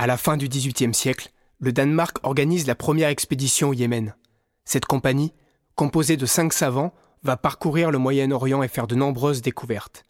À 0.00 0.06
la 0.06 0.16
fin 0.16 0.38
du 0.38 0.48
XVIIIe 0.48 0.94
siècle, 0.94 1.30
le 1.58 1.72
Danemark 1.72 2.20
organise 2.22 2.66
la 2.66 2.74
première 2.74 3.10
expédition 3.10 3.68
au 3.68 3.74
Yémen. 3.74 4.14
Cette 4.64 4.86
compagnie, 4.86 5.34
composée 5.74 6.16
de 6.16 6.24
cinq 6.24 6.54
savants, 6.54 6.94
va 7.22 7.36
parcourir 7.36 7.90
le 7.90 7.98
Moyen-Orient 7.98 8.62
et 8.62 8.68
faire 8.68 8.86
de 8.86 8.94
nombreuses 8.94 9.42
découvertes. 9.42 10.04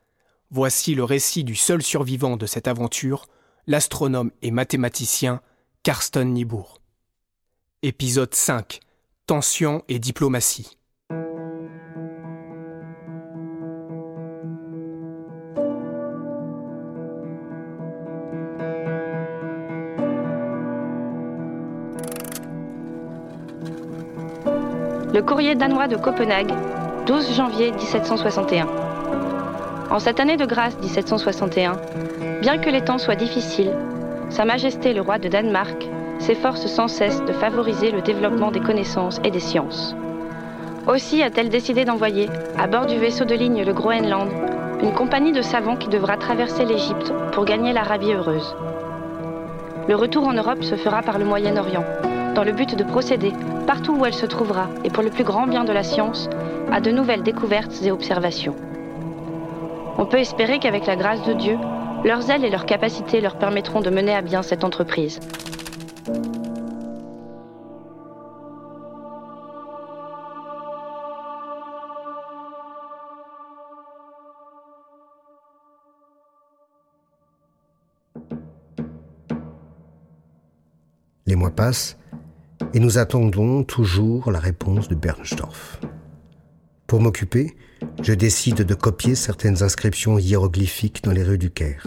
Voici 0.52 0.94
le 0.94 1.02
récit 1.02 1.42
du 1.42 1.56
seul 1.56 1.82
survivant 1.82 2.36
de 2.36 2.46
cette 2.46 2.68
aventure, 2.68 3.26
l'astronome 3.66 4.30
et 4.42 4.52
mathématicien 4.52 5.40
Karsten 5.82 6.34
Niebuhr. 6.34 6.80
Épisode 7.82 8.32
5 8.32 8.78
Tension 9.26 9.82
et 9.88 9.98
diplomatie. 9.98 10.78
Le 25.12 25.22
courrier 25.22 25.56
danois 25.56 25.88
de 25.88 25.96
Copenhague, 25.96 26.52
12 27.06 27.34
janvier 27.34 27.72
1761. 27.72 28.68
En 29.90 29.98
cette 29.98 30.20
année 30.20 30.36
de 30.36 30.46
grâce 30.46 30.78
1761, 30.78 31.72
bien 32.40 32.58
que 32.58 32.70
les 32.70 32.82
temps 32.84 32.98
soient 32.98 33.16
difficiles, 33.16 33.72
Sa 34.28 34.44
Majesté 34.44 34.92
le 34.92 35.00
roi 35.00 35.18
de 35.18 35.28
Danemark 35.28 35.88
s'efforce 36.20 36.64
sans 36.66 36.86
cesse 36.86 37.24
de 37.24 37.32
favoriser 37.32 37.90
le 37.90 38.02
développement 38.02 38.52
des 38.52 38.60
connaissances 38.60 39.20
et 39.24 39.32
des 39.32 39.40
sciences. 39.40 39.96
Aussi 40.86 41.24
a-t-elle 41.24 41.48
décidé 41.48 41.84
d'envoyer, 41.84 42.28
à 42.56 42.68
bord 42.68 42.86
du 42.86 42.96
vaisseau 42.96 43.24
de 43.24 43.34
ligne 43.34 43.64
le 43.64 43.72
Groenland, 43.72 44.30
une 44.80 44.92
compagnie 44.92 45.32
de 45.32 45.42
savants 45.42 45.76
qui 45.76 45.88
devra 45.88 46.18
traverser 46.18 46.64
l'Égypte 46.64 47.12
pour 47.32 47.46
gagner 47.46 47.72
l'Arabie 47.72 48.12
heureuse. 48.12 48.54
Le 49.88 49.96
retour 49.96 50.28
en 50.28 50.34
Europe 50.34 50.62
se 50.62 50.76
fera 50.76 51.02
par 51.02 51.18
le 51.18 51.24
Moyen-Orient, 51.24 51.84
dans 52.36 52.44
le 52.44 52.52
but 52.52 52.76
de 52.76 52.84
procéder, 52.84 53.32
partout 53.70 53.94
où 53.94 54.04
elle 54.04 54.14
se 54.14 54.26
trouvera, 54.26 54.68
et 54.82 54.90
pour 54.90 55.04
le 55.04 55.10
plus 55.10 55.22
grand 55.22 55.46
bien 55.46 55.62
de 55.62 55.70
la 55.70 55.84
science, 55.84 56.28
à 56.72 56.80
de 56.80 56.90
nouvelles 56.90 57.22
découvertes 57.22 57.80
et 57.84 57.92
observations. 57.92 58.56
On 59.96 60.06
peut 60.06 60.18
espérer 60.18 60.58
qu'avec 60.58 60.86
la 60.86 60.96
grâce 60.96 61.22
de 61.22 61.34
Dieu, 61.34 61.56
leurs 62.04 62.28
ailes 62.32 62.44
et 62.44 62.50
leurs 62.50 62.66
capacités 62.66 63.20
leur 63.20 63.38
permettront 63.38 63.80
de 63.80 63.88
mener 63.88 64.12
à 64.12 64.22
bien 64.22 64.42
cette 64.42 64.64
entreprise. 64.64 65.20
Les 81.24 81.36
mois 81.36 81.50
passent 81.50 81.99
et 82.74 82.80
nous 82.80 82.98
attendons 82.98 83.64
toujours 83.64 84.30
la 84.30 84.38
réponse 84.38 84.88
de 84.88 84.94
Bernstorff. 84.94 85.80
Pour 86.86 87.00
m'occuper, 87.00 87.56
je 88.02 88.12
décide 88.12 88.62
de 88.62 88.74
copier 88.74 89.14
certaines 89.14 89.62
inscriptions 89.62 90.18
hiéroglyphiques 90.18 91.04
dans 91.04 91.12
les 91.12 91.22
rues 91.22 91.38
du 91.38 91.50
Caire. 91.50 91.86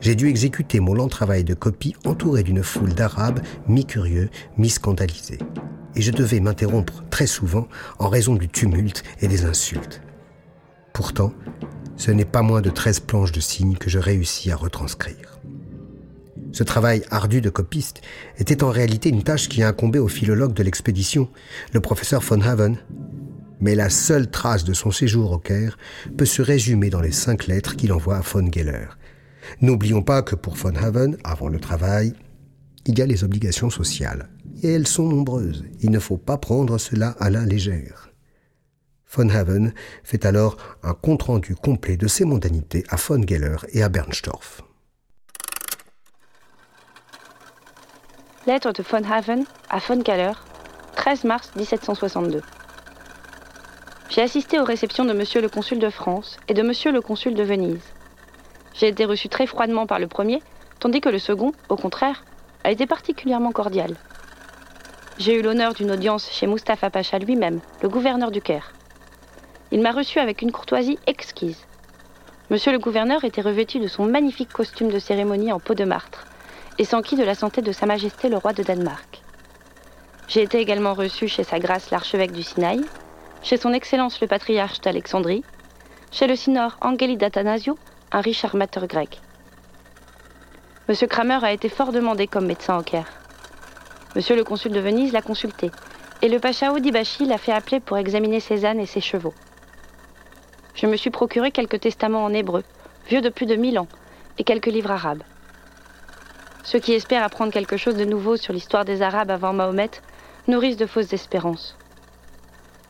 J'ai 0.00 0.14
dû 0.14 0.28
exécuter 0.28 0.80
mon 0.80 0.94
lent 0.94 1.08
travail 1.08 1.44
de 1.44 1.54
copie 1.54 1.96
entouré 2.04 2.42
d'une 2.42 2.62
foule 2.62 2.94
d'Arabes 2.94 3.40
mi-curieux, 3.66 4.30
mi-scandalisés. 4.56 5.38
Et 5.96 6.02
je 6.02 6.12
devais 6.12 6.40
m'interrompre 6.40 7.04
très 7.10 7.26
souvent 7.26 7.66
en 7.98 8.08
raison 8.08 8.34
du 8.34 8.48
tumulte 8.48 9.02
et 9.20 9.28
des 9.28 9.44
insultes. 9.44 10.00
Pourtant, 10.92 11.32
ce 11.96 12.12
n'est 12.12 12.24
pas 12.24 12.42
moins 12.42 12.60
de 12.60 12.70
13 12.70 13.00
planches 13.00 13.32
de 13.32 13.40
signes 13.40 13.76
que 13.76 13.90
je 13.90 13.98
réussis 13.98 14.50
à 14.52 14.56
retranscrire. 14.56 15.27
Ce 16.52 16.64
travail 16.64 17.02
ardu 17.10 17.40
de 17.40 17.50
copiste 17.50 18.00
était 18.38 18.64
en 18.64 18.70
réalité 18.70 19.10
une 19.10 19.22
tâche 19.22 19.48
qui 19.48 19.62
incombait 19.62 19.98
au 19.98 20.08
philologue 20.08 20.54
de 20.54 20.62
l'expédition, 20.62 21.28
le 21.72 21.80
professeur 21.80 22.22
von 22.22 22.40
Haven. 22.40 22.76
Mais 23.60 23.74
la 23.74 23.90
seule 23.90 24.30
trace 24.30 24.64
de 24.64 24.72
son 24.72 24.90
séjour 24.90 25.32
au 25.32 25.38
Caire 25.38 25.76
peut 26.16 26.24
se 26.24 26.42
résumer 26.42 26.90
dans 26.90 27.00
les 27.00 27.12
cinq 27.12 27.46
lettres 27.46 27.76
qu'il 27.76 27.92
envoie 27.92 28.16
à 28.16 28.20
von 28.20 28.50
Geller. 28.50 28.86
N'oublions 29.60 30.02
pas 30.02 30.22
que 30.22 30.36
pour 30.36 30.54
von 30.54 30.74
Haven, 30.74 31.16
avant 31.24 31.48
le 31.48 31.60
travail, 31.60 32.14
il 32.86 32.98
y 32.98 33.02
a 33.02 33.06
les 33.06 33.24
obligations 33.24 33.70
sociales. 33.70 34.28
Et 34.62 34.72
elles 34.72 34.86
sont 34.86 35.08
nombreuses. 35.08 35.64
Il 35.80 35.90
ne 35.90 35.98
faut 35.98 36.16
pas 36.16 36.38
prendre 36.38 36.78
cela 36.78 37.10
à 37.20 37.30
la 37.30 37.44
légère. 37.44 38.10
Von 39.10 39.28
Haven 39.28 39.72
fait 40.04 40.26
alors 40.26 40.56
un 40.82 40.94
compte-rendu 40.94 41.54
complet 41.54 41.96
de 41.96 42.08
ses 42.08 42.24
mondanités 42.24 42.84
à 42.88 42.96
von 42.96 43.22
Geller 43.26 43.56
et 43.72 43.82
à 43.82 43.88
Bernstorff. 43.88 44.62
Lettre 48.48 48.72
de 48.72 48.82
von 48.82 49.04
Haven 49.04 49.44
à 49.68 49.78
von 49.78 49.98
Galler, 49.98 50.32
13 50.96 51.24
mars 51.24 51.52
1762. 51.54 52.40
J'ai 54.08 54.22
assisté 54.22 54.58
aux 54.58 54.64
réceptions 54.64 55.04
de 55.04 55.12
Monsieur 55.12 55.42
le 55.42 55.50
Consul 55.50 55.78
de 55.78 55.90
France 55.90 56.38
et 56.48 56.54
de 56.54 56.62
Monsieur 56.62 56.90
le 56.90 57.02
Consul 57.02 57.34
de 57.34 57.42
Venise. 57.42 57.84
J'ai 58.72 58.88
été 58.88 59.04
reçu 59.04 59.28
très 59.28 59.46
froidement 59.46 59.86
par 59.86 59.98
le 59.98 60.06
premier, 60.06 60.42
tandis 60.80 61.02
que 61.02 61.10
le 61.10 61.18
second, 61.18 61.52
au 61.68 61.76
contraire, 61.76 62.24
a 62.64 62.70
été 62.70 62.86
particulièrement 62.86 63.52
cordial. 63.52 63.94
J'ai 65.18 65.38
eu 65.38 65.42
l'honneur 65.42 65.74
d'une 65.74 65.90
audience 65.90 66.30
chez 66.32 66.46
Mustapha 66.46 66.88
Pacha 66.88 67.18
lui-même, 67.18 67.60
le 67.82 67.90
gouverneur 67.90 68.30
du 68.30 68.40
Caire. 68.40 68.72
Il 69.72 69.82
m'a 69.82 69.92
reçu 69.92 70.20
avec 70.20 70.40
une 70.40 70.52
courtoisie 70.52 70.98
exquise. 71.06 71.66
Monsieur 72.48 72.72
le 72.72 72.78
gouverneur 72.78 73.24
était 73.24 73.42
revêtu 73.42 73.78
de 73.78 73.88
son 73.88 74.06
magnifique 74.06 74.54
costume 74.54 74.88
de 74.88 74.98
cérémonie 74.98 75.52
en 75.52 75.60
peau 75.60 75.74
de 75.74 75.84
martre 75.84 76.24
et 76.78 76.84
s'enquit 76.84 77.16
de 77.16 77.24
la 77.24 77.34
santé 77.34 77.60
de 77.60 77.72
Sa 77.72 77.86
Majesté 77.86 78.28
le 78.28 78.36
roi 78.36 78.52
de 78.52 78.62
Danemark. 78.62 79.22
J'ai 80.28 80.42
été 80.42 80.60
également 80.60 80.94
reçu 80.94 81.26
chez 81.26 81.42
Sa 81.42 81.58
Grâce 81.58 81.90
l'archevêque 81.90 82.32
du 82.32 82.42
Sinaï, 82.42 82.84
chez 83.42 83.56
Son 83.56 83.72
Excellence 83.72 84.20
le 84.20 84.28
patriarche 84.28 84.80
d'Alexandrie, 84.80 85.44
chez 86.12 86.26
le 86.26 86.36
synore 86.36 86.76
Angeli 86.80 87.16
d'Athanasio, 87.16 87.78
un 88.12 88.20
riche 88.20 88.44
armateur 88.44 88.86
grec. 88.86 89.20
Monsieur 90.88 91.06
Kramer 91.06 91.42
a 91.42 91.52
été 91.52 91.68
fort 91.68 91.92
demandé 91.92 92.26
comme 92.26 92.46
médecin 92.46 92.78
au 92.78 92.82
Caire. 92.82 93.12
Monsieur 94.14 94.36
le 94.36 94.44
consul 94.44 94.72
de 94.72 94.80
Venise 94.80 95.12
l'a 95.12 95.22
consulté, 95.22 95.70
et 96.22 96.28
le 96.28 96.40
pacha 96.40 96.72
Odibashi 96.72 97.26
l'a 97.26 97.38
fait 97.38 97.52
appeler 97.52 97.80
pour 97.80 97.98
examiner 97.98 98.40
ses 98.40 98.64
ânes 98.64 98.80
et 98.80 98.86
ses 98.86 99.00
chevaux. 99.00 99.34
Je 100.74 100.86
me 100.86 100.96
suis 100.96 101.10
procuré 101.10 101.50
quelques 101.50 101.80
testaments 101.80 102.24
en 102.24 102.32
hébreu, 102.32 102.64
vieux 103.08 103.20
de 103.20 103.28
plus 103.28 103.46
de 103.46 103.56
mille 103.56 103.78
ans, 103.78 103.88
et 104.38 104.44
quelques 104.44 104.66
livres 104.66 104.90
arabes. 104.90 105.22
Ceux 106.70 106.80
qui 106.80 106.92
espèrent 106.92 107.22
apprendre 107.24 107.50
quelque 107.50 107.78
chose 107.78 107.96
de 107.96 108.04
nouveau 108.04 108.36
sur 108.36 108.52
l'histoire 108.52 108.84
des 108.84 109.00
Arabes 109.00 109.30
avant 109.30 109.54
Mahomet 109.54 109.88
nourrissent 110.48 110.76
de 110.76 110.84
fausses 110.84 111.14
espérances. 111.14 111.78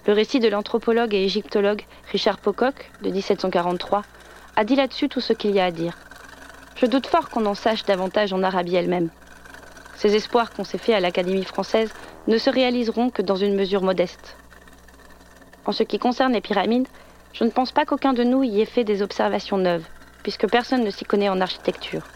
Le 0.05 0.15
récit 0.15 0.41
de 0.41 0.49
l'anthropologue 0.49 1.15
et 1.15 1.23
égyptologue 1.23 1.85
Richard 2.11 2.39
Pocock, 2.39 2.91
de 3.03 3.11
1743, 3.11 4.03
a 4.57 4.65
dit 4.65 4.75
là-dessus 4.75 5.09
tout 5.09 5.21
ce 5.21 5.33
qu'il 5.33 5.53
y 5.53 5.61
a 5.61 5.67
à 5.67 5.71
dire. 5.71 5.97
Je 6.75 6.87
doute 6.87 7.07
fort 7.07 7.31
qu'on 7.31 7.47
en 7.47 7.55
sache 7.55 7.85
davantage 7.85 8.33
en 8.33 8.43
Arabie 8.43 8.75
elle-même. 8.75 9.11
Ces 9.95 10.17
espoirs 10.17 10.53
qu'on 10.53 10.65
s'est 10.65 10.77
faits 10.77 10.97
à 10.97 11.01
l'Académie 11.01 11.45
française 11.45 11.95
ne 12.27 12.37
se 12.37 12.51
réaliseront 12.51 13.11
que 13.11 13.23
dans 13.23 13.37
une 13.37 13.55
mesure 13.55 13.83
modeste. 13.83 14.37
En 15.67 15.71
ce 15.71 15.85
qui 15.85 16.01
concerne 16.01 16.33
les 16.33 16.41
pyramides, 16.41 16.89
je 17.33 17.45
ne 17.45 17.51
pense 17.51 17.71
pas 17.71 17.87
qu'aucun 17.87 18.13
de 18.13 18.25
nous 18.25 18.43
y 18.43 18.61
ait 18.61 18.65
fait 18.65 18.83
des 18.83 19.03
observations 19.03 19.57
neuves, 19.57 19.87
puisque 20.25 20.49
personne 20.49 20.83
ne 20.83 20.91
s'y 20.91 21.05
connaît 21.05 21.29
en 21.29 21.41
architecture. 21.41 22.09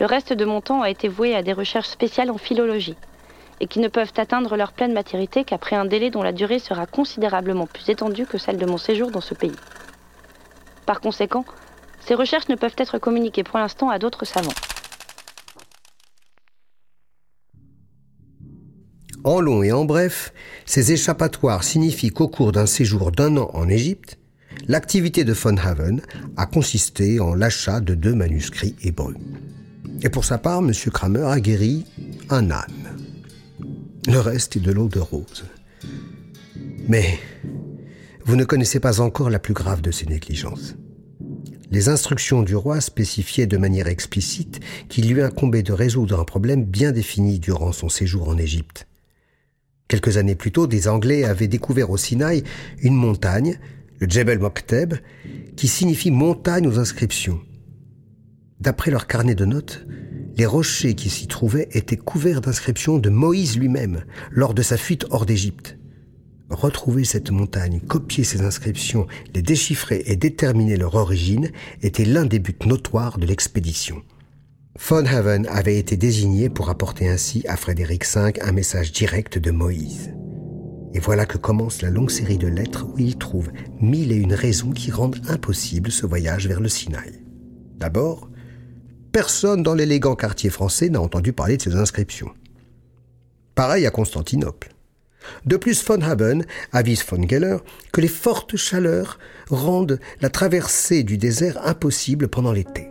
Le 0.00 0.06
reste 0.06 0.32
de 0.32 0.44
mon 0.44 0.60
temps 0.60 0.82
a 0.82 0.90
été 0.90 1.08
voué 1.08 1.34
à 1.34 1.42
des 1.42 1.52
recherches 1.52 1.88
spéciales 1.88 2.30
en 2.30 2.38
philologie, 2.38 2.96
et 3.60 3.66
qui 3.66 3.78
ne 3.78 3.88
peuvent 3.88 4.12
atteindre 4.16 4.56
leur 4.56 4.72
pleine 4.72 4.92
maturité 4.92 5.44
qu'après 5.44 5.76
un 5.76 5.84
délai 5.84 6.10
dont 6.10 6.22
la 6.22 6.32
durée 6.32 6.58
sera 6.58 6.86
considérablement 6.86 7.66
plus 7.66 7.88
étendue 7.88 8.26
que 8.26 8.38
celle 8.38 8.56
de 8.56 8.66
mon 8.66 8.78
séjour 8.78 9.10
dans 9.10 9.20
ce 9.20 9.34
pays. 9.34 9.52
Par 10.86 11.00
conséquent, 11.00 11.44
ces 12.00 12.14
recherches 12.14 12.48
ne 12.48 12.56
peuvent 12.56 12.74
être 12.76 12.98
communiquées 12.98 13.44
pour 13.44 13.58
l'instant 13.58 13.88
à 13.88 13.98
d'autres 13.98 14.24
savants. 14.24 14.52
En 19.22 19.40
long 19.40 19.62
et 19.62 19.72
en 19.72 19.86
bref, 19.86 20.34
ces 20.66 20.92
échappatoires 20.92 21.64
signifient 21.64 22.10
qu'au 22.10 22.28
cours 22.28 22.52
d'un 22.52 22.66
séjour 22.66 23.10
d'un 23.10 23.38
an 23.38 23.50
en 23.54 23.70
Égypte, 23.70 24.18
l'activité 24.68 25.24
de 25.24 25.32
von 25.32 25.56
Haven 25.56 26.02
a 26.36 26.44
consisté 26.44 27.20
en 27.20 27.34
l'achat 27.34 27.80
de 27.80 27.94
deux 27.94 28.14
manuscrits 28.14 28.76
hébreux. 28.82 29.14
Et 30.02 30.08
pour 30.08 30.24
sa 30.24 30.38
part, 30.38 30.58
M. 30.58 30.72
Kramer 30.92 31.26
a 31.26 31.40
guéri 31.40 31.84
un 32.30 32.50
âne. 32.50 32.96
Le 34.06 34.18
reste 34.18 34.56
est 34.56 34.60
de 34.60 34.72
l'eau 34.72 34.88
de 34.88 34.98
rose. 34.98 35.44
Mais 36.88 37.18
vous 38.24 38.36
ne 38.36 38.44
connaissez 38.44 38.80
pas 38.80 39.00
encore 39.00 39.30
la 39.30 39.38
plus 39.38 39.54
grave 39.54 39.80
de 39.80 39.90
ces 39.90 40.06
négligences. 40.06 40.76
Les 41.70 41.88
instructions 41.88 42.42
du 42.42 42.54
roi 42.54 42.80
spécifiaient 42.80 43.46
de 43.46 43.56
manière 43.56 43.88
explicite 43.88 44.60
qu'il 44.88 45.12
lui 45.12 45.22
incombait 45.22 45.62
de 45.62 45.72
résoudre 45.72 46.20
un 46.20 46.24
problème 46.24 46.64
bien 46.64 46.92
défini 46.92 47.38
durant 47.38 47.72
son 47.72 47.88
séjour 47.88 48.28
en 48.28 48.38
Égypte. 48.38 48.86
Quelques 49.88 50.16
années 50.16 50.34
plus 50.34 50.52
tôt, 50.52 50.66
des 50.66 50.88
Anglais 50.88 51.24
avaient 51.24 51.48
découvert 51.48 51.90
au 51.90 51.96
Sinaï 51.96 52.44
une 52.80 52.94
montagne, 52.94 53.58
le 53.98 54.08
Djebel 54.08 54.38
Mokteb, 54.38 54.94
qui 55.56 55.68
signifie 55.68 56.10
montagne 56.10 56.66
aux 56.66 56.78
inscriptions. 56.78 57.40
D'après 58.60 58.90
leur 58.90 59.06
carnet 59.06 59.34
de 59.34 59.44
notes, 59.44 59.86
les 60.36 60.46
rochers 60.46 60.94
qui 60.94 61.10
s'y 61.10 61.26
trouvaient 61.26 61.68
étaient 61.72 61.96
couverts 61.96 62.40
d'inscriptions 62.40 62.98
de 62.98 63.10
Moïse 63.10 63.56
lui-même 63.58 64.04
lors 64.30 64.54
de 64.54 64.62
sa 64.62 64.76
fuite 64.76 65.06
hors 65.10 65.26
d'Égypte. 65.26 65.78
Retrouver 66.50 67.04
cette 67.04 67.30
montagne, 67.30 67.80
copier 67.80 68.22
ces 68.22 68.42
inscriptions, 68.42 69.06
les 69.34 69.42
déchiffrer 69.42 70.02
et 70.06 70.16
déterminer 70.16 70.76
leur 70.76 70.94
origine 70.94 71.50
était 71.82 72.04
l'un 72.04 72.26
des 72.26 72.38
buts 72.38 72.54
notoires 72.66 73.18
de 73.18 73.26
l'expédition. 73.26 74.02
Von 74.78 75.06
Haven 75.06 75.46
avait 75.46 75.78
été 75.78 75.96
désigné 75.96 76.48
pour 76.48 76.68
apporter 76.68 77.08
ainsi 77.08 77.44
à 77.48 77.56
Frédéric 77.56 78.04
V 78.04 78.32
un 78.42 78.52
message 78.52 78.92
direct 78.92 79.38
de 79.38 79.52
Moïse. 79.52 80.12
Et 80.94 81.00
voilà 81.00 81.26
que 81.26 81.38
commence 81.38 81.80
la 81.80 81.90
longue 81.90 82.10
série 82.10 82.38
de 82.38 82.48
lettres 82.48 82.86
où 82.92 82.98
il 82.98 83.16
trouve 83.16 83.50
mille 83.80 84.12
et 84.12 84.16
une 84.16 84.34
raisons 84.34 84.70
qui 84.70 84.90
rendent 84.90 85.20
impossible 85.28 85.90
ce 85.90 86.06
voyage 86.06 86.46
vers 86.46 86.60
le 86.60 86.68
Sinaï. 86.68 87.24
D'abord, 87.78 88.30
personne 89.14 89.62
dans 89.62 89.74
l'élégant 89.74 90.16
quartier 90.16 90.50
français 90.50 90.88
n'a 90.88 91.00
entendu 91.00 91.32
parler 91.32 91.56
de 91.56 91.62
ces 91.62 91.76
inscriptions. 91.76 92.32
Pareil 93.54 93.86
à 93.86 93.90
Constantinople. 93.92 94.74
De 95.46 95.56
plus, 95.56 95.84
von 95.84 96.00
Haben 96.02 96.44
avise 96.72 97.04
von 97.04 97.22
Geller 97.28 97.58
que 97.92 98.00
les 98.00 98.08
fortes 98.08 98.56
chaleurs 98.56 99.20
rendent 99.48 100.00
la 100.20 100.30
traversée 100.30 101.04
du 101.04 101.16
désert 101.16 101.64
impossible 101.64 102.26
pendant 102.26 102.50
l'été. 102.50 102.88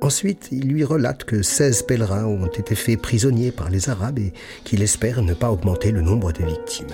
Ensuite, 0.00 0.48
il 0.50 0.66
lui 0.66 0.82
relate 0.82 1.22
que 1.22 1.42
16 1.42 1.82
pèlerins 1.82 2.24
ont 2.24 2.48
été 2.48 2.74
faits 2.74 3.00
prisonniers 3.00 3.52
par 3.52 3.70
les 3.70 3.88
Arabes 3.88 4.18
et 4.18 4.32
qu'il 4.64 4.82
espère 4.82 5.22
ne 5.22 5.32
pas 5.32 5.52
augmenter 5.52 5.92
le 5.92 6.00
nombre 6.00 6.32
de 6.32 6.44
victimes. 6.44 6.88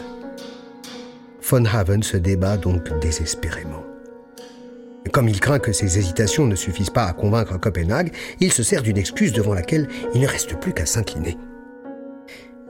Von 1.40 1.64
Haven 1.64 2.02
se 2.02 2.18
débat 2.18 2.58
donc 2.58 3.00
désespérément. 3.00 3.82
Comme 5.12 5.28
il 5.28 5.40
craint 5.40 5.58
que 5.58 5.72
ses 5.72 5.98
hésitations 5.98 6.46
ne 6.46 6.54
suffisent 6.54 6.90
pas 6.90 7.04
à 7.04 7.12
convaincre 7.12 7.58
Copenhague, 7.58 8.12
il 8.40 8.52
se 8.52 8.62
sert 8.62 8.82
d'une 8.82 8.98
excuse 8.98 9.32
devant 9.32 9.54
laquelle 9.54 9.88
il 10.14 10.20
ne 10.20 10.26
reste 10.26 10.58
plus 10.60 10.72
qu'à 10.72 10.86
s'incliner. 10.86 11.36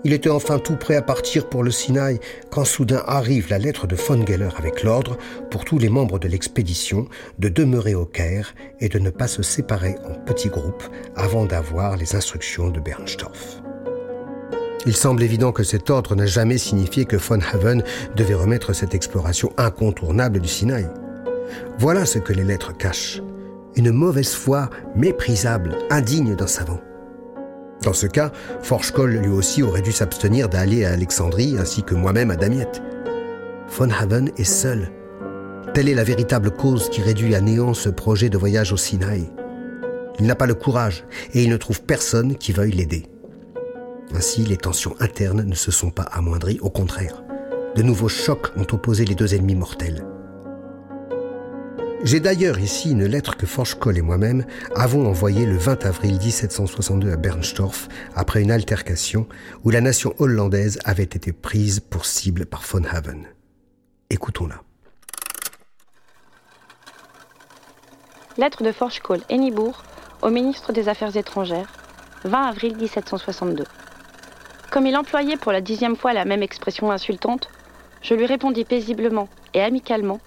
Il 0.05 0.12
était 0.12 0.31
enfin 0.31 0.61
tout 0.61 0.76
prêt 0.76 0.94
à 0.94 1.02
partir 1.02 1.49
pour 1.49 1.64
le 1.64 1.73
Sinaï 1.73 2.20
quand 2.50 2.64
soudain 2.64 3.02
arrive 3.06 3.50
la 3.50 3.58
lettre 3.58 3.88
de 3.88 3.96
von 3.96 4.25
Geller 4.25 4.50
avec 4.56 4.85
l'ordre 4.85 5.19
pour 5.50 5.64
tous 5.64 5.79
les 5.79 5.88
membres 5.88 6.20
de 6.20 6.29
l'expédition 6.29 7.08
de 7.40 7.49
demeurer 7.49 7.96
au 7.96 8.05
Caire 8.05 8.55
et 8.79 8.88
de 8.88 9.00
ne 9.00 9.11
pas 9.11 9.26
se 9.26 9.43
séparer 9.43 9.96
en 10.08 10.14
petits 10.14 10.50
groupes 10.50 10.85
avant 11.17 11.46
d'avoir 11.46 11.96
les 11.96 12.14
instructions 12.14 12.70
de 12.70 12.79
Bernstorff. 12.79 13.61
Il 14.87 14.94
semble 14.94 15.25
évident 15.25 15.50
que 15.50 15.64
cet 15.64 15.90
ordre 15.90 16.14
n'a 16.14 16.26
jamais 16.26 16.58
signifié 16.58 17.05
que 17.05 17.17
von 17.17 17.40
Haven 17.52 17.82
devait 18.14 18.35
remettre 18.35 18.73
cette 18.73 18.94
exploration 18.94 19.52
incontournable 19.56 20.38
du 20.38 20.49
Sinaï. 20.49 20.87
Voilà 21.79 22.07
ce 22.07 22.19
que 22.19 22.33
les 22.33 22.45
lettres 22.45 22.77
cachent. 22.77 23.23
Une 23.77 23.93
mauvaise 23.93 24.35
foi 24.35 24.71
méprisable, 24.97 25.77
indigne 25.91 26.35
d'un 26.35 26.47
savant. 26.47 26.81
Dans 27.83 27.93
ce 27.93 28.07
cas, 28.07 28.33
Forschkoll 28.63 29.13
lui 29.13 29.31
aussi 29.31 29.63
aurait 29.63 29.83
dû 29.83 29.93
s'abstenir 29.93 30.49
d'aller 30.49 30.85
à 30.85 30.93
Alexandrie 30.93 31.57
ainsi 31.59 31.83
que 31.83 31.95
moi-même 31.95 32.31
à 32.31 32.37
Damiette. 32.37 32.83
Von 33.77 33.91
Haven 33.91 34.31
est 34.37 34.45
seul. 34.45 34.91
Telle 35.75 35.89
est 35.89 35.95
la 35.95 36.05
véritable 36.05 36.51
cause 36.51 36.91
qui 36.91 37.03
réduit 37.03 37.35
à 37.35 37.41
néant 37.41 37.75
ce 37.75 37.89
projet 37.89 38.31
de 38.31 38.39
voyage 38.39 38.73
au 38.73 38.77
Sinaï. 38.77 39.31
Il 40.19 40.27
n'a 40.27 40.35
pas 40.35 40.47
le 40.47 40.55
courage 40.55 41.05
et 41.35 41.45
il 41.45 41.51
ne 41.51 41.57
trouve 41.57 41.83
personne 41.83 42.37
qui 42.37 42.53
veuille 42.53 42.73
l'aider. 42.73 43.07
Ainsi, 44.15 44.45
les 44.45 44.57
tensions 44.57 44.97
internes 44.99 45.43
ne 45.43 45.55
se 45.55 45.71
sont 45.71 45.91
pas 45.91 46.03
amoindries, 46.03 46.59
au 46.61 46.71
contraire. 46.71 47.23
De 47.77 47.83
nouveaux 47.83 48.09
chocs 48.09 48.51
ont 48.57 48.67
opposé 48.73 49.05
les 49.05 49.15
deux 49.15 49.35
ennemis 49.35 49.55
mortels. 49.55 50.05
J'ai 52.05 52.21
d'ailleurs 52.21 52.61
ici 52.61 52.93
une 52.93 53.06
lettre 53.06 53.37
que 53.37 53.45
Forschkoll 53.45 53.99
et 53.99 54.03
moi-même 54.03 54.45
avons 54.77 55.05
envoyée 55.09 55.47
le 55.47 55.56
20 55.56 55.85
avril 55.85 56.12
1762 56.12 57.11
à 57.11 57.17
Bernstorff 57.17 57.89
après 58.15 58.41
une 58.41 58.53
altercation 58.53 59.27
où 59.65 59.71
la 59.71 59.81
nation 59.81 60.15
hollandaise 60.19 60.79
avait 60.85 61.03
été 61.03 61.33
prise 61.33 61.81
pour 61.81 62.06
cible 62.06 62.47
par 62.47 62.62
von 62.62 62.85
Haven. 62.85 63.27
Écoutons-la. 64.11 64.62
Lettre 68.37 68.62
de 68.62 68.71
Forschkoll 68.71 69.21
et 69.29 69.37
Nibourg 69.37 69.83
au 70.23 70.31
ministre 70.31 70.73
des 70.73 70.89
Affaires 70.89 71.17
étrangères, 71.17 71.73
20 72.25 72.43
avril 72.43 72.77
1762. 72.77 73.65
Comme 74.71 74.87
il 74.87 74.97
employait 74.97 75.37
pour 75.37 75.50
la 75.50 75.61
dixième 75.61 75.97
fois 75.97 76.12
la 76.12 76.25
même 76.25 76.45
expression 76.45 76.93
insultante, 76.93 77.49
je 78.03 78.15
lui 78.15 78.27
répondis 78.27 78.65
paisiblement 78.65 79.29
et 79.53 79.61
amicalement 79.61 80.21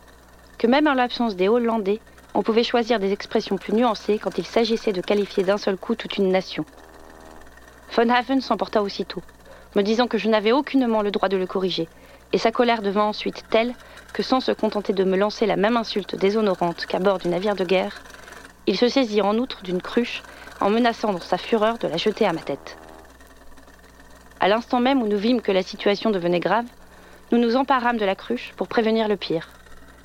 que 0.61 0.67
même 0.67 0.85
en 0.85 0.93
l'absence 0.93 1.35
des 1.35 1.49
Hollandais, 1.49 1.99
on 2.35 2.43
pouvait 2.43 2.61
choisir 2.61 2.99
des 2.99 3.11
expressions 3.11 3.57
plus 3.57 3.73
nuancées 3.73 4.19
quand 4.19 4.37
il 4.37 4.45
s'agissait 4.45 4.93
de 4.93 5.01
qualifier 5.01 5.43
d'un 5.43 5.57
seul 5.57 5.75
coup 5.75 5.95
toute 5.95 6.17
une 6.17 6.29
nation. 6.29 6.65
Von 7.95 8.09
Haven 8.09 8.41
s'emporta 8.41 8.83
aussitôt, 8.83 9.23
me 9.75 9.81
disant 9.81 10.05
que 10.05 10.19
je 10.19 10.29
n'avais 10.29 10.51
aucunement 10.51 11.01
le 11.01 11.09
droit 11.09 11.29
de 11.29 11.37
le 11.37 11.47
corriger, 11.47 11.89
et 12.31 12.37
sa 12.37 12.51
colère 12.51 12.83
devint 12.83 13.05
ensuite 13.05 13.43
telle 13.49 13.73
que 14.13 14.21
sans 14.21 14.39
se 14.39 14.51
contenter 14.51 14.93
de 14.93 15.03
me 15.03 15.17
lancer 15.17 15.47
la 15.47 15.55
même 15.55 15.77
insulte 15.77 16.15
déshonorante 16.15 16.85
qu'à 16.85 16.99
bord 16.99 17.17
du 17.17 17.27
navire 17.27 17.55
de 17.55 17.65
guerre, 17.65 17.99
il 18.67 18.77
se 18.77 18.87
saisit 18.87 19.23
en 19.23 19.39
outre 19.39 19.63
d'une 19.63 19.81
cruche 19.81 20.21
en 20.59 20.69
menaçant 20.69 21.11
dans 21.11 21.19
sa 21.19 21.39
fureur 21.39 21.79
de 21.79 21.87
la 21.87 21.97
jeter 21.97 22.27
à 22.27 22.33
ma 22.33 22.41
tête. 22.41 22.77
À 24.39 24.47
l'instant 24.47 24.79
même 24.79 25.01
où 25.01 25.07
nous 25.07 25.17
vîmes 25.17 25.41
que 25.41 25.51
la 25.51 25.63
situation 25.63 26.11
devenait 26.11 26.39
grave, 26.39 26.67
nous 27.31 27.39
nous 27.39 27.55
emparâmes 27.55 27.97
de 27.97 28.05
la 28.05 28.13
cruche 28.13 28.53
pour 28.57 28.67
prévenir 28.67 29.07
le 29.07 29.17
pire 29.17 29.47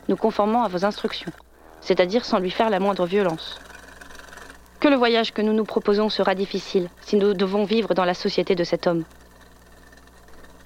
nous 0.08 0.16
conformant 0.16 0.64
à 0.64 0.68
vos 0.68 0.84
instructions, 0.84 1.32
c'est-à-dire 1.80 2.24
sans 2.24 2.38
lui 2.38 2.50
faire 2.50 2.70
la 2.70 2.80
moindre 2.80 3.06
violence. 3.06 3.58
Que 4.80 4.88
le 4.88 4.96
voyage 4.96 5.32
que 5.32 5.42
nous 5.42 5.52
nous 5.52 5.64
proposons 5.64 6.08
sera 6.08 6.34
difficile 6.34 6.88
si 7.00 7.16
nous 7.16 7.34
devons 7.34 7.64
vivre 7.64 7.94
dans 7.94 8.04
la 8.04 8.14
société 8.14 8.54
de 8.54 8.64
cet 8.64 8.86
homme. 8.86 9.04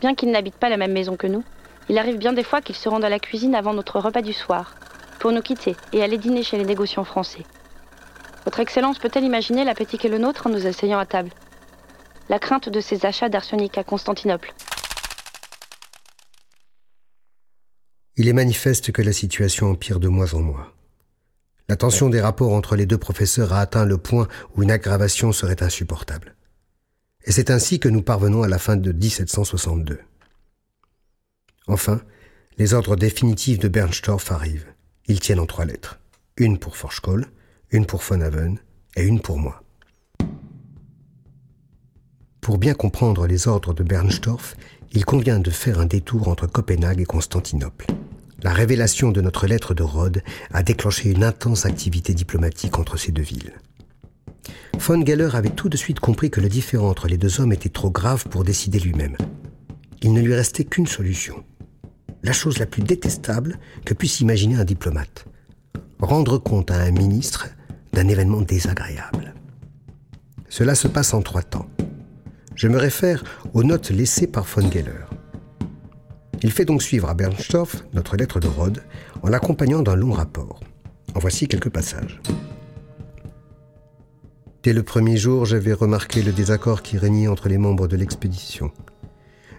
Bien 0.00 0.14
qu'il 0.14 0.30
n'habite 0.30 0.56
pas 0.56 0.68
la 0.68 0.76
même 0.76 0.92
maison 0.92 1.16
que 1.16 1.26
nous, 1.26 1.44
il 1.88 1.98
arrive 1.98 2.18
bien 2.18 2.32
des 2.32 2.44
fois 2.44 2.60
qu'il 2.60 2.76
se 2.76 2.88
rende 2.88 3.04
à 3.04 3.08
la 3.08 3.18
cuisine 3.18 3.54
avant 3.54 3.74
notre 3.74 3.98
repas 4.00 4.22
du 4.22 4.32
soir, 4.32 4.74
pour 5.18 5.32
nous 5.32 5.42
quitter 5.42 5.76
et 5.92 6.02
aller 6.02 6.18
dîner 6.18 6.42
chez 6.42 6.56
les 6.56 6.64
négociants 6.64 7.04
français. 7.04 7.44
Votre 8.44 8.60
Excellence 8.60 8.98
peut-elle 8.98 9.24
imaginer 9.24 9.64
l'appétit 9.64 9.98
qu'est 9.98 10.08
le 10.08 10.18
nôtre 10.18 10.46
en 10.46 10.50
nous 10.50 10.66
asseyant 10.66 10.98
à 10.98 11.06
table? 11.06 11.30
La 12.28 12.38
crainte 12.38 12.68
de 12.68 12.80
ces 12.80 13.04
achats 13.04 13.28
d'arsenic 13.28 13.76
à 13.76 13.84
Constantinople, 13.84 14.54
il 18.20 18.28
est 18.28 18.34
manifeste 18.34 18.92
que 18.92 19.00
la 19.00 19.14
situation 19.14 19.70
empire 19.70 19.98
de 19.98 20.08
mois 20.08 20.34
en 20.34 20.42
mois. 20.42 20.74
La 21.70 21.76
tension 21.76 22.10
des 22.10 22.20
rapports 22.20 22.52
entre 22.52 22.76
les 22.76 22.84
deux 22.84 22.98
professeurs 22.98 23.54
a 23.54 23.60
atteint 23.60 23.86
le 23.86 23.96
point 23.96 24.28
où 24.54 24.62
une 24.62 24.70
aggravation 24.70 25.32
serait 25.32 25.62
insupportable. 25.62 26.36
Et 27.24 27.32
c'est 27.32 27.48
ainsi 27.48 27.80
que 27.80 27.88
nous 27.88 28.02
parvenons 28.02 28.42
à 28.42 28.48
la 28.48 28.58
fin 28.58 28.76
de 28.76 28.92
1762. 28.92 30.00
Enfin, 31.66 32.02
les 32.58 32.74
ordres 32.74 32.94
définitifs 32.94 33.58
de 33.58 33.68
Bernstorff 33.68 34.30
arrivent. 34.30 34.66
Ils 35.06 35.20
tiennent 35.20 35.40
en 35.40 35.46
trois 35.46 35.64
lettres. 35.64 35.98
Une 36.36 36.58
pour 36.58 36.76
Forschkoll, 36.76 37.24
une 37.70 37.86
pour 37.86 38.02
von 38.02 38.20
Haven 38.20 38.58
et 38.96 39.02
une 39.02 39.22
pour 39.22 39.38
moi. 39.38 39.62
Pour 42.42 42.58
bien 42.58 42.74
comprendre 42.74 43.26
les 43.26 43.48
ordres 43.48 43.72
de 43.72 43.82
Bernstorff, 43.82 44.56
il 44.92 45.04
convient 45.04 45.38
de 45.38 45.50
faire 45.50 45.78
un 45.78 45.86
détour 45.86 46.28
entre 46.28 46.46
Copenhague 46.46 47.00
et 47.00 47.04
Constantinople. 47.04 47.86
La 48.42 48.52
révélation 48.52 49.12
de 49.12 49.20
notre 49.20 49.46
lettre 49.46 49.74
de 49.74 49.82
Rhodes 49.82 50.22
a 50.52 50.62
déclenché 50.62 51.10
une 51.10 51.24
intense 51.24 51.66
activité 51.66 52.14
diplomatique 52.14 52.78
entre 52.78 52.96
ces 52.96 53.12
deux 53.12 53.22
villes. 53.22 53.52
Von 54.78 55.04
Geller 55.04 55.30
avait 55.34 55.50
tout 55.50 55.68
de 55.68 55.76
suite 55.76 56.00
compris 56.00 56.30
que 56.30 56.40
le 56.40 56.48
différend 56.48 56.88
entre 56.88 57.06
les 57.06 57.18
deux 57.18 57.40
hommes 57.40 57.52
était 57.52 57.68
trop 57.68 57.90
grave 57.90 58.26
pour 58.28 58.44
décider 58.44 58.78
lui-même. 58.78 59.16
Il 60.02 60.12
ne 60.14 60.22
lui 60.22 60.34
restait 60.34 60.64
qu'une 60.64 60.86
solution. 60.86 61.44
La 62.22 62.32
chose 62.32 62.58
la 62.58 62.66
plus 62.66 62.82
détestable 62.82 63.58
que 63.84 63.94
puisse 63.94 64.20
imaginer 64.20 64.56
un 64.56 64.64
diplomate. 64.64 65.26
Rendre 66.00 66.38
compte 66.38 66.70
à 66.70 66.80
un 66.80 66.90
ministre 66.90 67.48
d'un 67.92 68.08
événement 68.08 68.40
désagréable. 68.40 69.34
Cela 70.48 70.74
se 70.74 70.88
passe 70.88 71.12
en 71.12 71.20
trois 71.20 71.42
temps. 71.42 71.68
Je 72.60 72.68
me 72.68 72.76
réfère 72.76 73.24
aux 73.54 73.64
notes 73.64 73.88
laissées 73.88 74.26
par 74.26 74.44
von 74.44 74.70
Geller. 74.70 75.06
Il 76.42 76.52
fait 76.52 76.66
donc 76.66 76.82
suivre 76.82 77.08
à 77.08 77.14
Bernstorff 77.14 77.84
notre 77.94 78.18
lettre 78.18 78.38
de 78.38 78.48
Rhodes 78.48 78.82
en 79.22 79.30
l'accompagnant 79.30 79.80
d'un 79.80 79.96
long 79.96 80.12
rapport. 80.12 80.60
En 81.14 81.20
voici 81.20 81.48
quelques 81.48 81.70
passages. 81.70 82.20
Dès 84.62 84.74
le 84.74 84.82
premier 84.82 85.16
jour, 85.16 85.46
j'avais 85.46 85.72
remarqué 85.72 86.22
le 86.22 86.32
désaccord 86.32 86.82
qui 86.82 86.98
régnait 86.98 87.28
entre 87.28 87.48
les 87.48 87.56
membres 87.56 87.88
de 87.88 87.96
l'expédition. 87.96 88.70